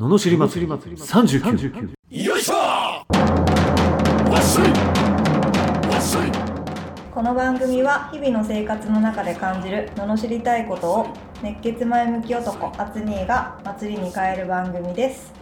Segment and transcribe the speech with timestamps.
[0.00, 0.72] ののしり祭り。
[0.72, 2.54] 39よいしょ！
[2.54, 3.04] わ
[4.40, 4.70] っしょい！
[5.92, 6.32] わっしょい！
[7.12, 11.06] この番組は日々の生活の中で感じる罵りたいことを
[11.42, 15.34] 熱血前向き男アツニーが祭りに変える番組です。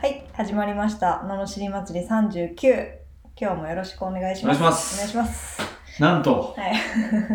[0.00, 1.20] はい始まりました。
[1.26, 2.92] 罵り祭り39
[3.38, 4.58] 今日もよろしくお願いします。
[4.62, 4.94] お願いします。
[4.94, 6.00] お願いします。
[6.00, 6.72] なんと、はい。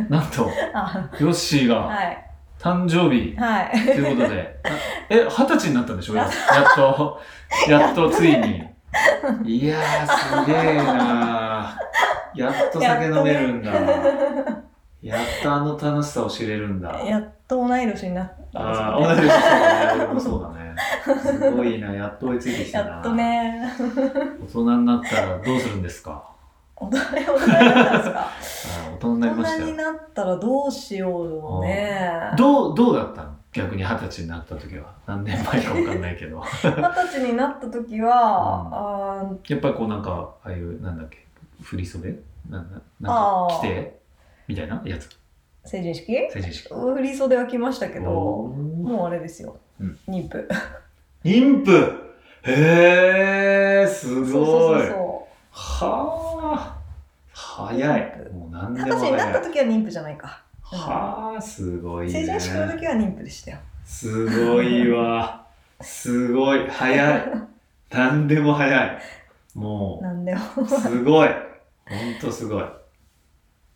[0.10, 1.82] なんと、 あヨッシーが。
[1.82, 2.27] はい
[2.60, 3.36] 誕生日。
[3.38, 3.72] はい。
[3.72, 4.70] ということで、あ
[5.10, 6.16] え、二十歳になったんでしょ？
[6.16, 7.20] や やっと、
[7.70, 8.64] やっとついに。
[9.46, 10.08] いやー、
[10.46, 12.40] すげえなー。
[12.42, 13.72] やっと酒飲めるんだ。
[15.02, 17.00] やっとあの楽しさを知れるんだ。
[17.04, 18.60] やっと同い年になった。
[18.60, 20.04] ああ、同じですそうだね。
[20.04, 20.76] 俺もそうだね。
[21.22, 22.90] すごいな、やっと追いついてきたな。
[22.90, 23.62] やっとね。
[24.44, 26.24] 大人になったらどうするんですか？
[26.80, 28.20] 大人大人になったんですか？
[28.20, 29.78] あ大人になりましたよ大人に。
[29.78, 32.32] なったらどうしようね。
[32.38, 33.36] どう、どうだったの？
[33.52, 34.94] 逆に二十歳になった時は。
[35.08, 36.44] 何年前かわかんないけど。
[36.64, 36.80] 二十
[37.20, 41.26] 歳になった時は、あーやっぱりこうなんか、ああいう、なんだっけ、
[41.64, 42.16] 振り袖？
[42.50, 43.10] なんだな
[43.46, 44.00] んか着て？
[44.48, 44.82] みたいな？
[44.86, 45.10] やつ？
[45.66, 46.14] 成人式？
[46.32, 46.70] 成人式。
[46.72, 49.98] 振り袖は着ましたけどもうあれですよ、うん。
[50.08, 50.48] 妊婦。
[51.26, 52.04] 妊婦？
[52.44, 54.32] へえ、すごい。
[54.32, 55.07] そうそうそうそ
[55.58, 56.78] はあ。
[57.34, 58.02] 早い。
[58.32, 59.52] もう何うでも二十歳になった早い。
[59.52, 62.14] 時は妊婦じゃないかはあ、すごいね。
[62.14, 65.46] 成人式の時は妊婦でしたよすごいわ。
[65.82, 66.68] すごい。
[66.70, 67.24] 早い。
[67.90, 68.98] 何でも早い。
[69.56, 71.30] もなんでもう、すごい。
[71.30, 72.64] ほんとすごい。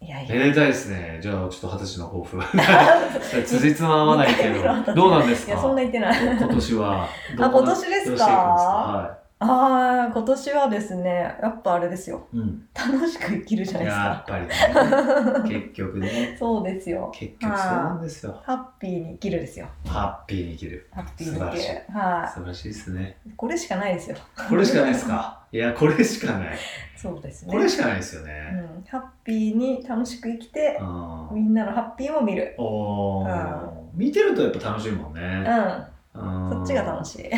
[0.04, 1.20] いやいやめでたいですね。
[1.22, 2.38] じゃあ、ちょっと二十歳の抱負。
[3.46, 5.54] 辻褄合わないけど、 どうなんですか？
[5.54, 7.04] いやそんな言ってない今年は。
[7.06, 7.10] あ
[7.50, 8.08] 今年ですか？
[8.08, 12.38] どうしていああ今年はですねやっぱあれですよい。
[12.38, 12.68] うん。
[12.76, 15.60] 楽しく生きるじゃないですやっかぱりね。
[15.62, 16.36] 結局ね。
[16.38, 18.40] そうですよ結局そうなんですよ。
[18.46, 20.88] ハッピーに生きるですよハッピーに生きる。
[20.92, 23.18] ハッピーに生き素晴らしいるは素晴らしいですね。
[23.26, 24.18] いこれしかないですよ
[24.48, 25.40] これしかないですか？
[25.52, 26.58] いや、これしかない。
[26.96, 28.34] そうですねこれしかないですようね。
[28.52, 31.30] ん、ハッピーに楽しく生きてうん。
[31.36, 35.40] みんなのハッピーも見るおー見てるとやっぱ楽しいもんうね。
[35.40, 37.30] んうんそっちが楽しい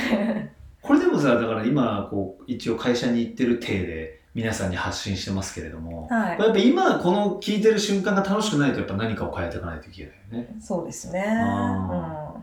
[0.84, 10.56] これでもさ、だから今、こう、一応会社に行ってる体で皆さんに発信してますけれども、はいやっぱ今この聞いてる瞬間が楽しくないとやっぱ何かを変えていかないといけないよね。
[10.60, 12.34] そうですねあ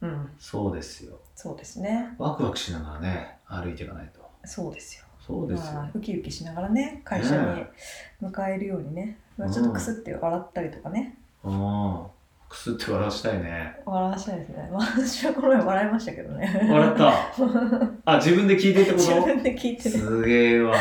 [0.00, 1.18] うん、うん、そうですよ。
[1.34, 4.20] そうですねワクワクしながらね、歩いていかないと。
[4.44, 5.90] そうですよそうですよまあ。
[5.94, 7.66] ウキウキしながらね会社に
[8.22, 12.06] 迎えるようにね、まあ、ちょっとクスって笑ったりとかね、うん。
[12.48, 13.76] くすって笑わしたいね。
[13.84, 17.12] 笑わしたいですね、まあ、私はこの前笑いましたけどね笑った。
[18.12, 20.74] あ、自分で聞いてってこ自と分で聞いてるすげえわ。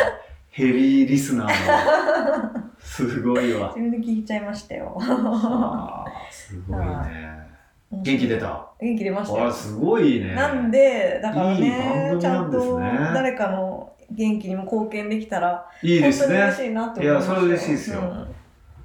[0.49, 2.53] ヘビーリスナーだ。
[2.79, 3.73] すごいわ。
[3.75, 7.45] 自分で聞いちゃいましたよはあ、すごいね。
[7.91, 8.67] 元気出た？
[8.79, 10.33] 元気出ましたよあ、すごいね。
[10.35, 12.79] なんでだからいい番組ねちゃなんと
[13.13, 16.65] 誰かの元気にも貢献できたらいいです本当に嬉ね。
[16.65, 18.27] しいなって思いましたいやそれ嬉しいですようん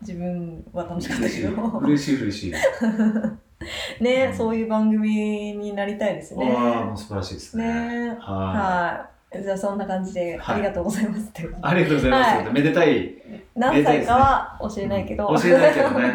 [0.00, 1.28] 自分は楽しかった。
[1.28, 2.54] けど嬉しい嬉しい。
[4.02, 7.64] ね、うんそういう番組になりたいですねああ、素晴らしいですね。
[8.08, 11.54] ねははいじゃあそんな感じではいありがとうございますっていうい。
[11.60, 12.46] ありがとうございます。
[12.46, 13.14] はめでたい。
[13.54, 16.14] 何歳かは教えないけど、教えないけどね。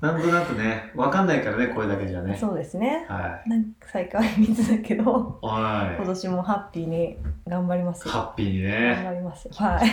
[0.00, 2.36] なんとなくね、わかんないからね、これだけじゃね。
[2.36, 3.50] そうですねはい。
[3.50, 9.04] 何歳かは秘密だけどは今年もハッピーに頑張りますハッピーに頑ね。
[9.04, 9.88] 張りますよはい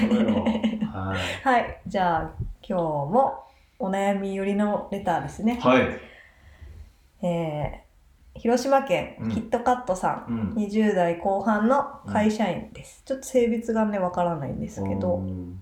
[0.86, 1.18] はい。
[1.44, 2.30] はい じゃあ
[2.68, 3.44] 今日も
[3.80, 5.59] お悩み寄りのレターですね。
[5.62, 7.25] はい。
[7.25, 7.90] えー
[8.36, 9.31] 広島県うん。
[9.31, 10.64] キットカットさん、うん。
[10.64, 15.62] 20代後半の会社員です、ちょっと性別がねわからないんですけど、うん。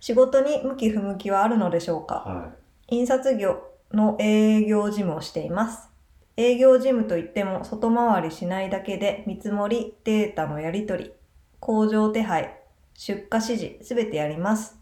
[0.00, 2.14] 仕事に向き不向きはあるのでしょうか？
[2.14, 2.52] は
[2.88, 3.62] 印刷業
[3.92, 5.90] の営業事務をしています。
[6.38, 11.12] 営業事務といっても外回りしないだけで見積もりデータのやり取り
[11.60, 12.58] 工場手配
[12.94, 14.78] 出荷指示すべてやります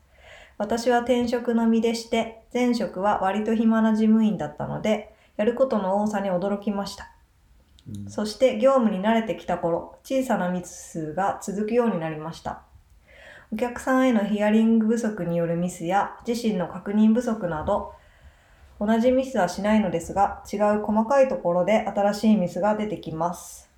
[0.59, 7.99] 私は転職の身でして前職は割と暇な事務員だったのでやることの多さに驚きましたい。
[7.99, 12.63] うんそして業務に慣れてきた頃、小さなミスが続くようになりました。
[13.53, 17.93] お客さんへのヒアリング不足によるミスや自身の確認不足など、
[18.81, 23.71] 同じミスはしないのですが、違う細かいところで新しいミスが出てきます。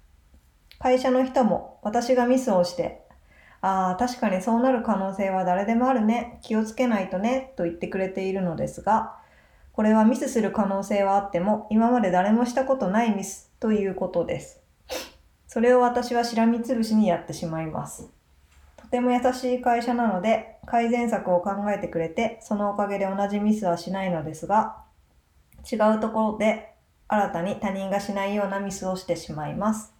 [0.79, 3.06] 会社の人も私がミスをして、
[3.67, 9.17] ああ、確かにそうなる可能性は誰でもあるね、気をつけないとね、と言ってくれているのですが、
[9.73, 14.63] これはミスする可能性はあっても、今まで誰もしたことないミスということです。
[15.49, 18.09] それを私はしらみつぶしにやってしまいます。
[18.77, 24.85] とても優しい会社なので、改善策を考えてくれて、そのおかげで同じミスはしないのですが、
[25.69, 26.73] 違うところで
[27.09, 29.96] 新たに他人がしないようなミスをしてしまいます。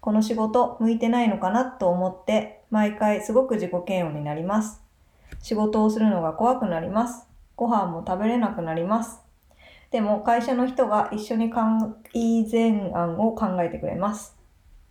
[0.00, 4.82] この仕事向いてないのかなと思って、毎回すごく自己嫌悪になります。
[5.40, 7.26] 仕事をするのが怖くなります。
[7.56, 9.20] ご飯も食べれなくなります。
[9.90, 14.36] でも会社の人が一緒に改善案を考えてくれます。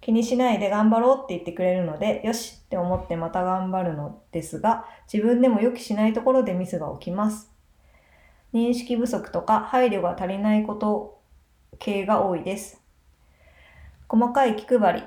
[0.01, 7.51] 気にしないで頑張ろうって言ってくれるので、よしって思ってまた頑張るのですが、自分でも予期しないところでミスが起きます。
[8.53, 11.19] 認識不足とか配慮が足りないこと
[11.79, 12.78] 系が多いです。
[14.11, 15.03] 細かい気配り、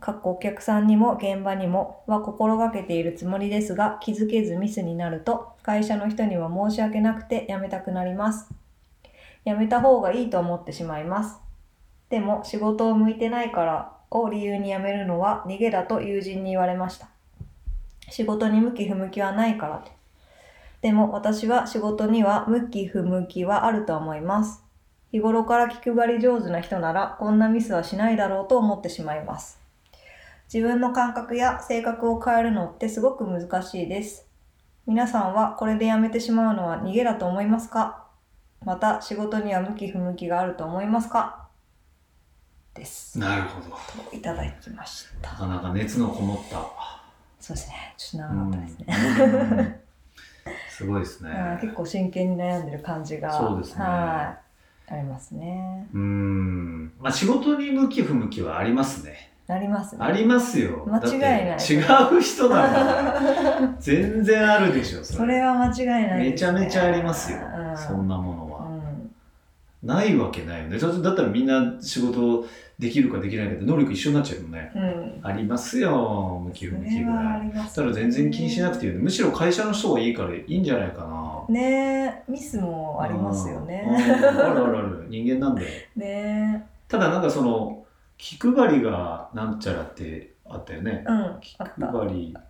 [0.00, 8.50] かっこお客さんにも現場にもは心がけているつもりですが、気づけずミスになると、会社の人には申し訳なくて辞めたくなります。
[9.46, 11.40] 辞めた方がいいと思ってしまいます。
[12.10, 17.08] でも仕事を向いてないからを理由に辞めるのは逃げだと友人に言われました。
[18.10, 19.84] 仕事に向き不向きはないから。
[20.82, 24.67] でも私は仕事には向き不向きはあると思います。
[25.12, 29.58] 日頃から気配り上手な人ならこんなミスはしないだろうと思ってしまいます。
[30.52, 34.26] 自分の感覚や性格を変えるのってすごく難しいです。
[34.86, 38.04] 皆さんはこれで辞めてしまうのは逃げだと思いますか？
[38.64, 41.48] また仕事には向き不向きがあると思いますか？
[42.74, 43.18] です。
[43.18, 43.76] なるほど。
[44.10, 45.36] といただきましたな。
[45.36, 46.56] かなか熱のこもった。
[47.40, 47.94] そうですね。
[47.96, 48.86] ちょっと長かったですね。
[49.50, 49.74] うん
[50.70, 51.58] すごいですね。
[51.60, 54.47] 結構真剣に悩んでる感じがそうですねはい
[54.90, 55.86] ありますね。
[55.92, 56.92] うん。
[57.00, 59.32] まあ仕事に向き不向きはありますね。
[59.48, 60.04] ありますね。
[60.04, 60.86] ありますよ。
[60.86, 63.76] 間違いない違う人だから。
[63.80, 67.38] 全然あるでしょ、それは間違いないね、ちゃめちゃありますよ。
[67.38, 68.67] うんそんなものは。
[69.82, 70.78] うんないわけないよね。
[70.78, 72.46] だだったらみんな仕事
[72.78, 74.72] できるかできないかって能力一緒になっちゃうよね。
[74.74, 75.20] うん。
[75.22, 77.26] ありますよ、向き不そ向きぐらい。
[77.26, 78.92] あります、だから全然気にしなくていい。
[78.92, 81.54] むしろ会社の人がいいからいいんじゃないかな。
[81.54, 83.84] ねえミスもありますよね。
[83.88, 85.06] あるあるある。
[85.08, 85.64] 人間なんで。
[85.94, 87.84] ねただなんかその、
[88.16, 91.10] 気配りがなんちゃらってあったよねえ。。
[91.10, 91.20] うん。
[91.24, 91.86] あ気った。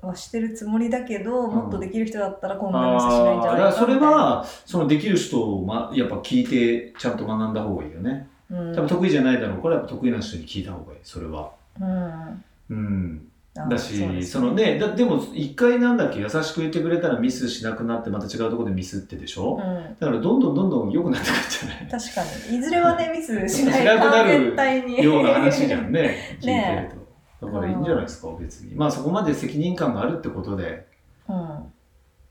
[0.07, 8.29] はしてるつもりだけど、んもっとできる人だったらこんなミスしないんじゃないかあーだからそれは、そのできる人を、ま、やっぱ聞いてちゃんと学んだ方がいいよね。
[8.51, 11.51] うん多分得意じゃないだろうから、やっぱ得意な人に聞いた方がいい、それは。
[11.81, 12.45] うん。
[12.71, 13.29] うん。
[13.59, 19.97] あだし、うですそのね、だでも一回なんだっけ、優しく言ってくれたらミスしなくなって、また違うところでミスってでしょ、うん。
[19.99, 22.57] だからどんどんどんどん良くなってくるんじゃない確かに。
[22.57, 25.03] いずれはね、ミスしないしなくなる絶対に。
[25.03, 27.08] ような話じゃんね、 聞いてねると。
[27.41, 28.75] だからいいんじゃないですか、別に。
[28.75, 30.87] まあそこまで責任感があるってことで、
[31.29, 31.73] うん。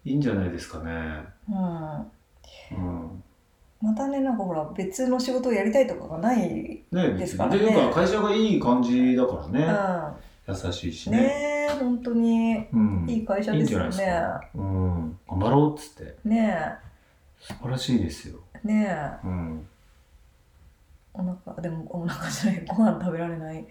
[0.06, 1.24] いいんじゃないですかね。
[1.50, 2.78] うん。
[2.78, 3.24] うん。
[3.82, 6.84] またね、なんかほら、別の仕事をやりたいとかがない。
[6.92, 7.10] ね。
[7.14, 9.66] ですからねで、いうか会社がいい感じだからうね。
[9.66, 10.16] ん。
[10.48, 11.18] 優しいしね。
[11.18, 13.06] ねえ、本当にうん。
[13.08, 14.08] いい会社いいんですよじゃないですね。
[14.08, 14.42] か。
[14.56, 15.20] うん。
[15.30, 16.16] 頑張ろうっつって。
[16.24, 16.76] ね
[17.40, 18.40] 素晴らしいですよ。
[18.64, 19.68] え、ねえ、うん。
[21.14, 23.66] お腹、でもお腹じゃない、ご飯食べられない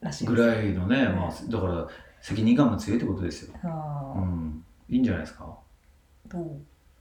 [0.00, 0.34] らしいです。
[0.34, 1.86] ぐらいのね、まあ、だから
[2.20, 3.54] 責任感が強いってことですよ。
[3.64, 4.64] ああ、うん。
[4.88, 5.56] いいんじゃないですか？
[6.28, 6.50] どう？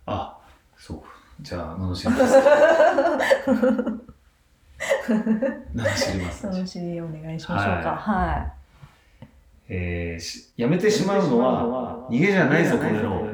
[0.06, 0.38] あ、
[0.78, 1.02] そう。
[1.42, 2.36] じゃあ、罵ります。
[5.76, 6.48] 罵ります。
[6.48, 7.96] 楽しいお願いしましょうか。
[7.96, 8.54] は
[9.70, 13.27] えーしやめてしまうのは逃げじゃないぞ、この野郎。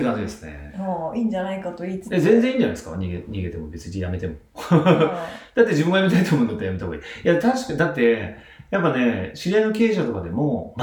[0.00, 0.74] って感じですね。
[0.78, 2.14] おういいんじゃないかと言いつつ。
[2.14, 2.96] え全然いいんじゃないですか？
[2.96, 4.34] 逃げ逃げても別にやめても。
[4.72, 7.02] うんだって自分がやめたいと思うんだったらやめた方がいい。
[7.24, 8.36] いや、確かに、だって、
[8.70, 10.74] やっぱね、知り合いの経営者とかでも、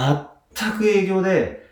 [0.55, 1.65] 全く営業で、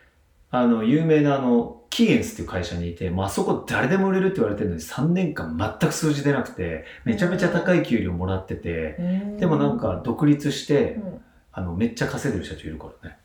[0.52, 11.22] あの、有名なあの、キーエンスっていう会社にいて、もうあそこ誰でも売れるって言われてるのに3年間全く数字出なくて、めちゃめちゃ高い給料もらってて、うんでもなん、か独立してう、ん
[11.54, 13.18] あの、めっちゃ稼いでる社長いるからね。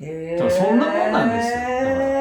[0.00, 2.17] へだからそんなもんなんですよだからへ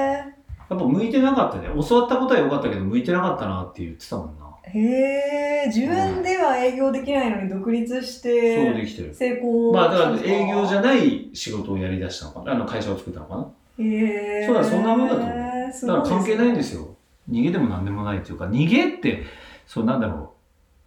[0.70, 1.68] やっぱ向いてなかったね。
[1.88, 4.48] 教わったことは良かったけど、向いてなかったなって言ってたもんな。
[4.66, 4.80] え。
[4.80, 9.14] へえ、自分では営業できないのに独立しそうてできてる。
[9.14, 12.54] 成功まあだから営業じゃない仕事をやり出したのかな。
[12.54, 13.48] あの会社を作ったのかな。
[13.86, 14.46] へえ。
[14.46, 16.78] そうだそんなもんだと思うすだから関係ないんですよ。
[16.82, 16.96] よ。
[17.30, 19.24] 逃げでも何でもないっていうか、逃げって、
[19.66, 20.34] そうなんだろ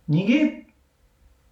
[0.08, 0.12] う。
[0.12, 0.66] 逃げ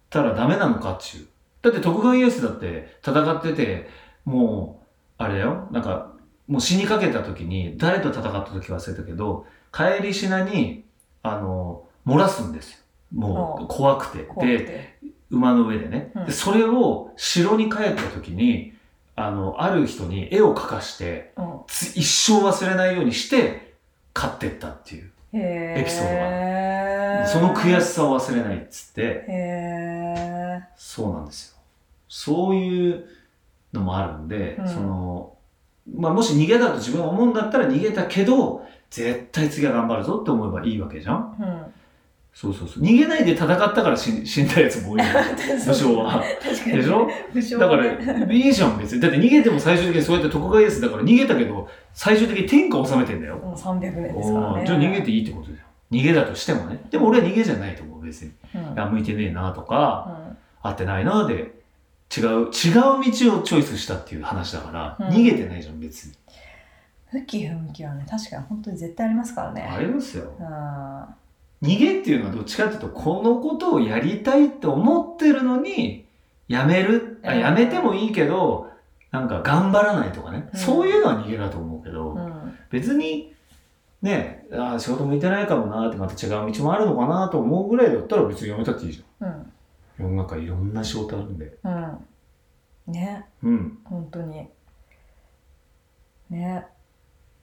[0.09, 1.27] たらダメなのかっていう。
[1.61, 3.89] だって徳川家康だって戦ってて、
[4.25, 5.67] もう、あれだよ。
[5.71, 6.13] なんか、
[6.49, 10.83] もう死にかけた時に、誰と戦った時忘れたけど、帰りしなに、
[11.21, 12.77] あの、漏らすんですよ。
[13.13, 14.23] もうう怖くて。
[14.23, 14.99] 怖くで、て。
[15.29, 16.11] 馬の上でね。
[16.15, 18.73] うんでそれを城に帰った時に、
[19.15, 23.75] あの、ある人に絵を描かして、うんつ一生忘れないようにして、
[24.15, 25.11] 勝ってったっていう。
[25.33, 29.25] へエピソードーその悔しさを忘れないっつって。
[30.75, 31.59] そうなんですよ。
[32.07, 33.05] そういう
[33.71, 35.33] のもあるんで、うんその、
[35.95, 41.61] まあもし逃げだと自分が思うんだったら逃げたけど、絶対次は頑張るぞって思えばいいわけじゃんうん。
[42.33, 42.83] そうそうそう。
[42.83, 45.11] 逃げないで戦ったから死ん死んだやつも多いよね。
[45.67, 46.23] 武将は。
[46.41, 46.77] 確かに。
[46.77, 47.07] でしょ？
[47.33, 47.85] 武将だから、
[48.33, 49.01] いいじゃん、別に。
[49.01, 53.35] だって逃げても最終的にそうやって徳川家康だから逃げたけど、最終的に天下を治めてんだよ。
[53.37, 54.63] もう300年ですからね。
[54.65, 55.63] じゃあ逃げていいってことだよ。
[55.91, 56.79] 逃げだとしてもね。
[56.91, 58.31] でも俺は逃げじゃないと思う、別に。
[58.55, 58.91] うん。
[58.93, 61.58] 向いてねえなとか、うん合ってないなで、
[62.15, 62.51] 違う、違う道を
[63.43, 66.13] チョイスしたっていう話だから、うん逃げてないじゃん、別に。
[67.11, 69.61] 向き不向きはね、確かに本当に絶対ありますからね。
[69.61, 70.31] ありますよ。
[70.39, 71.67] うん。
[71.67, 76.05] 逃げっていうのはどっちかっていうと、このことをやりたいって思ってるのに、
[76.47, 78.69] やめる、あうんやめてもいいけど、
[79.11, 82.57] なんか頑張らないとかね、うんそういうのは逃げだと思うけど、うん。
[82.69, 83.33] 別に、
[84.01, 89.27] ね、あー仕事向いてないかもなってまた違う道もあるのかなと思うぐらいだったら別にやめたっていいじゃん。
[89.27, 89.53] うん。
[89.99, 91.57] 世の中いろんな仕事あるんで。
[91.63, 92.93] うん。
[92.93, 93.77] ね、うん。
[93.83, 94.47] 本当に。
[96.29, 96.65] ね。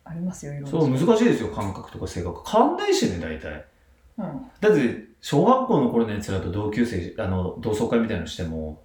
[0.05, 0.71] ありますよ、いろんな。
[0.71, 2.43] そう、難しいですよ、感覚とか性格。
[2.49, 3.65] 変わんないしね、大体。
[4.19, 4.51] うん。
[4.61, 8.83] だって、小学校の頃のやつらと同級生、あの、同窓会みたいなのしても、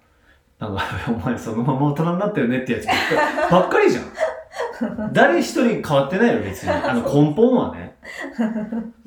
[0.58, 4.04] なんか、 お前そのまま大人になったよねってやつばっかりばっかりじゃん。
[5.12, 6.70] 誰一人変わってないよ、別に。
[6.70, 7.96] あの、 根本はね。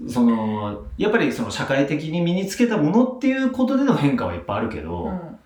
[0.07, 5.39] その、やっぱりその社会的に身につけたものっていうことでの変化はいっぱいあるけど、うん。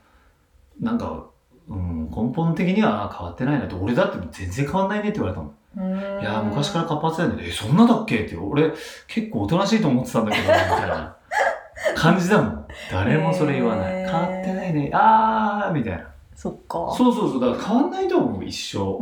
[0.82, 1.26] なんか、
[1.70, 3.78] うん、根本的にはあ変わってないなと。
[3.78, 5.52] 俺だって全然変わんないねって言われたもん。
[5.78, 7.44] うんいやー、昔から活発だよね。
[7.48, 8.22] え、そんなだっけ？
[8.26, 8.36] って。
[8.36, 8.72] 俺、
[9.08, 11.16] 結構おとなしいと思ってたんだけど、みたいな
[11.96, 12.66] 感じだもん。
[12.92, 13.94] 誰もそれ言わない。
[14.04, 14.90] 変わってないね。
[14.94, 16.04] あー、みたいな。
[16.40, 16.96] そっか。
[16.98, 17.42] そうそうそう。
[17.42, 18.98] だから変わんないと思う、一生。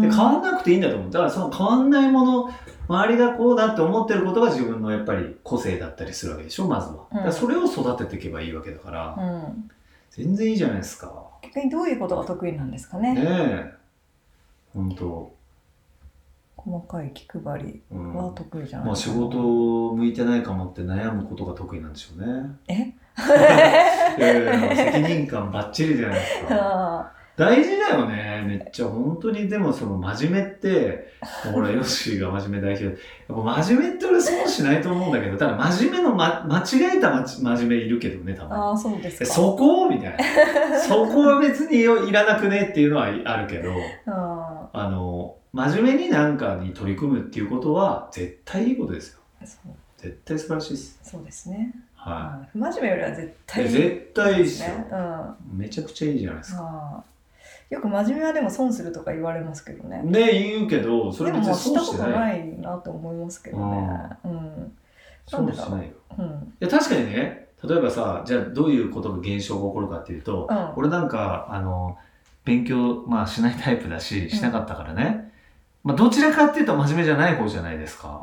[0.00, 1.10] で、変わんなくていいんだと思う。
[1.10, 2.50] だからその変わんないもの、
[2.86, 7.08] 周りがこうだって思ってることが自分のやっぱり個性だったりするわけでしょ、まずは。
[7.10, 9.70] だからそれを育てていけばいいわけだから、うん。
[10.12, 11.12] 全然いいじゃないですか。
[11.42, 13.14] 逆にどういうことが得意なんですかね。
[13.14, 13.72] ねえ。
[14.72, 15.34] ほんと。
[16.56, 22.56] 細かい気配りうんは得意じゃないまあ仕事向いてないかもって悩むことが得意なんでしょうね。
[22.68, 22.94] え？
[24.18, 26.48] いやいやいや責任感ばっちりじゃないですか。
[26.50, 28.44] あ 大事だよね。
[28.46, 31.08] めっちゃ本当にでもその真面目って、
[31.52, 32.84] ほら、ヨッシーが真面目代表。
[32.84, 38.56] やっぱ真面目って俺損しないと思うんだけど、ただ真面目の、ま、間違えたまち真面目いるけどね、多分。
[38.56, 40.78] ーあー、そうですそこみたいな。
[40.78, 43.72] そこは別にいらなくねっていうのはあるけど、
[44.06, 49.20] ああの、真面目になんかに取り組むっていうことは絶対いいことですよ。
[49.96, 51.00] 絶対素晴らしいです。
[51.02, 51.74] そうですね。
[52.10, 53.32] はうん不真面目よりは絶い。
[53.46, 54.64] 対いい絶対いいです。
[54.64, 54.94] うん。
[54.94, 57.04] あめちゃくちゃいいじゃないですか。
[57.70, 60.02] ーよく真面目はでも損するとか言われますけどね。
[60.02, 62.06] ね言うけど、それ別に損してない。
[62.06, 64.10] ことないなと思いますけどね。
[64.24, 64.72] うん。
[65.26, 65.94] 損しないよ。
[66.18, 66.26] うん。
[66.60, 71.96] いや確かにね、例えばさ、じゃあどういうことが現象が起こるかっていうと、うん俺なんか、あの、
[72.44, 75.32] 勉強、まあしないタイプだし、しなかったからね。
[75.84, 78.22] まあどちらかっていうと真面目じゃない方じゃないですか。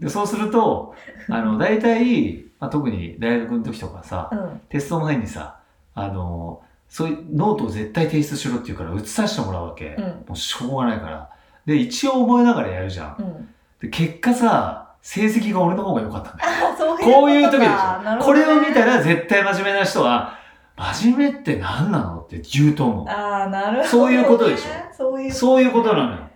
[0.00, 0.94] でそうすると、
[1.28, 4.60] あの、大体、まあ、特に大学の時とかさ、うん。
[4.68, 5.56] テスト前にさ、
[5.94, 9.96] あの、そういうノートを絶対提出しろって言うから写させてもらうわけ。
[9.98, 10.04] うん。
[10.04, 11.30] もうしょうがないから。
[11.66, 13.16] で、一応覚えながらやるじゃん。
[13.18, 13.48] うん。
[13.80, 16.50] で、結果さ、成績が俺の方が良かったんだよ。
[16.94, 18.16] ういうこういう時でしょ。
[18.16, 20.34] ねこれを見たら絶対真面目な人は、
[20.76, 23.08] 真面目って何なのって言うと思う。
[23.08, 23.88] ああ、なるほど、ね。
[23.88, 25.32] そういうことでしょそういう。
[25.32, 26.29] そういうことなのよ。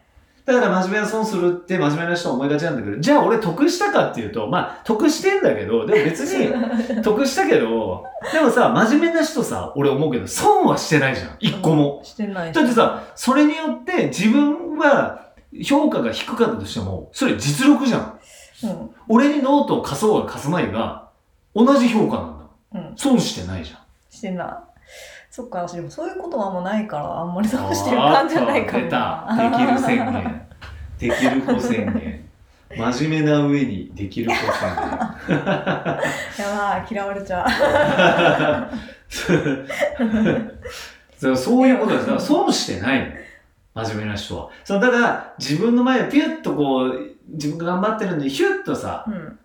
[0.45, 6.53] だから真面目な損するって真面目な人は思いがちなんだけど、じゃあ俺得したかっていうと、まあ得してんだけど、でも別に
[7.03, 11.37] 得したけど、でもさ、真面目な人さ、俺思うけど、損はしてないじゃん。
[11.41, 12.01] 一個も。
[12.05, 15.29] してないだってさ、それによって自分は
[15.63, 18.19] 評価が低かったとしても、それ実力じゃん。
[18.65, 18.91] うん。
[19.09, 21.09] 俺にノートを貸そうが貸すまいが、
[21.55, 22.91] 同じ評価なんだ。
[22.91, 22.97] うん。
[22.97, 23.79] 損してないじゃん。
[24.11, 24.49] してない。
[25.35, 29.27] そっか、私でもそういうことはあんまないから、あんまり損してる感じじゃないかも出な。
[29.37, 29.51] た。
[29.51, 30.47] できる宣言。
[30.97, 32.25] できる子宣言。
[32.93, 35.35] 真面目な上にできる子宣言。
[36.39, 37.45] やばい、嫌われちゃ
[41.19, 42.07] そうそういうことです。
[42.07, 43.07] だから損してないの。
[43.83, 44.51] 真面目な人は。
[44.63, 49.37] そうだから、自分の前をピュッとこう、自分が頑張ってるんで、ヒュッとさう。、うん。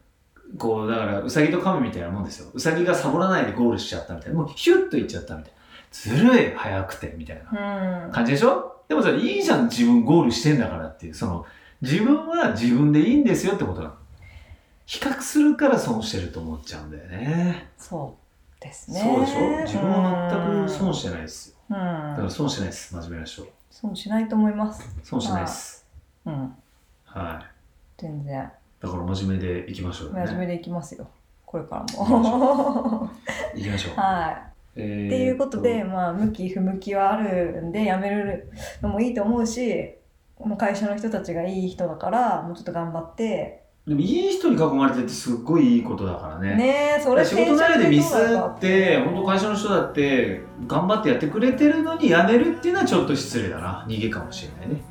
[0.56, 2.52] こう、だから、うさぎと亀みたいなもんですよ。
[2.54, 4.38] うさぎがサボらないでゴールしちゃったみたいな。
[4.38, 5.59] もうヒュッといっちゃったみたいな。
[5.92, 8.12] ずるい、早くて、みたいなうん。
[8.12, 8.82] 感じでしょ？
[8.88, 11.14] でもさ、いいじゃん、自分ゴールしてんだからっていう。
[11.14, 11.46] その、
[11.82, 13.94] 自分は自分でいいんですよってことなの。
[14.86, 17.70] 比較するから損してると思っちゃうんだよね。
[17.78, 18.18] そ
[18.60, 19.00] うですね。
[19.00, 19.62] そうでしょ？
[19.64, 21.56] 自分は全く損してないですよ。
[21.70, 21.76] うん。
[21.76, 23.48] だから損してないです、真面目な人。
[23.70, 24.90] 損しないと思います。
[25.04, 25.86] 損してないです。
[26.26, 26.56] うん。
[27.06, 28.02] はい。
[28.02, 28.52] 全然。
[28.82, 30.26] だから真面目でいきましょうよね。
[30.26, 31.08] 真面目でいきますよ。
[31.46, 33.10] これからも。
[33.56, 33.94] いきましょう。
[34.00, 34.49] はい。
[34.80, 39.96] えーっていうことで、まあ、向き不向きはあるんで辞めるのもいいと思うし
[40.36, 46.56] この会社の人たちがいい人だからもうちょっと頑張ってでもいい人に囲まれてってすっごいいいことだからね。
[46.56, 53.86] ねえそれ仕事内容でミスって、本当会社の人だって、頑張ってやってくれてるのに辞めるっていうのはちょっと失礼だな。
[53.88, 54.82] 逃げかもしれないね。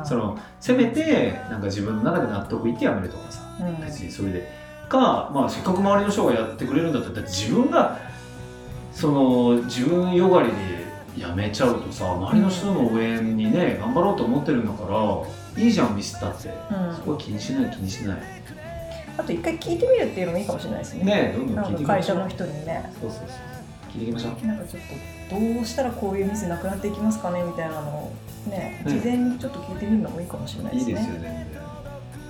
[0.00, 4.52] うんその、せめて、なんか自分の中で納得いって辞めるとかさ、うん別にそれで。
[4.88, 7.96] か、まあ、せっかく周りの人がやってくれるんだったら、だって自分が、
[8.98, 10.54] その、自分よがりで
[11.16, 14.90] 辞めちゃうとさ、周りの人の応援にね、頑張ろうと思ってるんだか
[15.56, 16.48] ら、いいじゃん、ミスったって。
[16.48, 18.18] うんそこは気にしない、気にしない。
[19.16, 22.28] あと一回聞いてみるっていうのもいいかもしれないですねねどんどん聞いていか会社の。
[22.28, 23.28] 人にねそうそうそう。
[23.92, 24.46] 聞いていきましょう。
[24.46, 24.82] なんかちょっ
[25.28, 28.12] とどうしたらこういうミスなくなっていきますかねみたいなのを
[28.48, 31.46] ねうん事前にちょっと聞いてみるのもいいかもしれないですねいいですよね。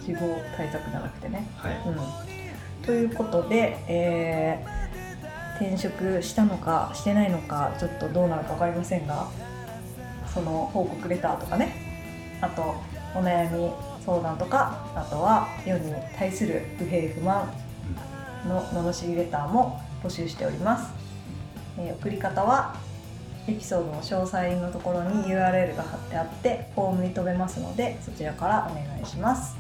[0.07, 0.19] 自業
[0.55, 1.73] 対策じゃなくてねはい。
[1.87, 4.78] うん、ということで、えー
[5.61, 9.29] 転職したのかしてないのかちょっとどうなるか分かりませんが
[10.33, 11.75] その報告レターとかね
[12.41, 12.77] あと
[13.15, 13.71] お悩み
[14.05, 17.53] 相談とかあとは世に対する不平不満
[18.47, 20.93] の罵りレターも募集しております、
[21.79, 22.77] えー送り方は
[23.49, 29.57] エピソードの詳細のところに URL が貼ってあってフォームに飛べますのでそちらからお願いします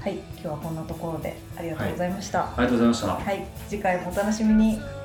[0.00, 3.06] はい今日はこんなところでありがとうございました、ありがとうございました。
[3.08, 5.01] はい、次回もお楽しみに。